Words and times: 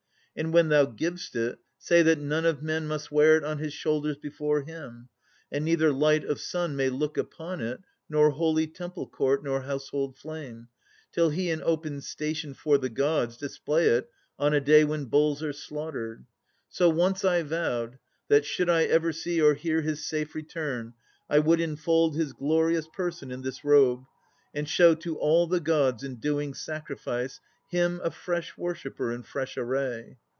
And 0.33 0.53
when 0.53 0.69
thou 0.69 0.85
giv'st 0.85 1.35
it, 1.35 1.59
say 1.77 2.01
that 2.03 2.17
none 2.17 2.45
of 2.45 2.63
men 2.63 2.87
Must 2.87 3.11
wear 3.11 3.35
it 3.35 3.43
on 3.43 3.57
his 3.57 3.73
shoulders 3.73 4.15
before 4.15 4.61
him; 4.61 5.09
And 5.51 5.65
neither 5.65 5.91
light 5.91 6.23
of 6.23 6.39
sun 6.39 6.77
may 6.77 6.87
look 6.87 7.17
upon 7.17 7.59
it, 7.59 7.81
Nor 8.07 8.29
holy 8.29 8.65
temple 8.67 9.07
court, 9.09 9.43
nor 9.43 9.63
household 9.63 10.17
flame, 10.17 10.69
Till 11.11 11.31
he 11.31 11.49
in 11.49 11.61
open 11.61 11.99
station 11.99 12.53
'fore 12.53 12.77
the 12.77 12.87
Gods 12.87 13.35
Display 13.35 13.87
it 13.89 14.09
on 14.39 14.53
a 14.53 14.61
day 14.61 14.85
when 14.85 15.05
bulls 15.07 15.43
are 15.43 15.51
slaughtered. 15.51 16.25
So 16.69 16.87
once 16.87 17.25
I 17.25 17.43
vowed, 17.43 17.99
that 18.29 18.45
should 18.45 18.69
I 18.69 18.85
ever 18.85 19.11
see 19.11 19.41
Or 19.41 19.53
hear 19.53 19.81
his 19.81 20.05
safe 20.07 20.33
return, 20.33 20.93
I 21.29 21.39
would 21.39 21.59
enfold 21.59 22.15
His 22.15 22.31
glorious 22.31 22.87
person 22.87 23.31
in 23.31 23.41
this 23.41 23.65
robe, 23.65 24.05
and 24.55 24.67
show 24.67 24.95
To 24.95 25.17
all 25.17 25.47
the 25.47 25.59
Gods 25.59 26.03
in 26.05 26.15
doing 26.21 26.53
sacrifice 26.53 27.41
Him 27.69 28.01
a 28.03 28.11
fresh 28.11 28.57
worshipper 28.57 29.13
in 29.13 29.23
fresh 29.23 29.55
array. 29.55 30.17